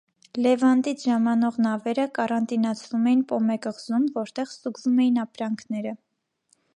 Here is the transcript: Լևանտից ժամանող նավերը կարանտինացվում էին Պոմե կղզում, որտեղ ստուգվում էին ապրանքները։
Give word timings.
Լևանտից 0.43 1.03
ժամանող 1.09 1.59
նավերը 1.65 2.05
կարանտինացվում 2.15 3.05
էին 3.11 3.21
Պոմե 3.33 3.57
կղզում, 3.67 4.09
որտեղ 4.17 4.49
ստուգվում 4.55 4.97
էին 5.05 5.21
ապրանքները։ 5.25 5.97